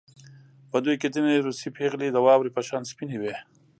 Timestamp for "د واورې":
2.11-2.51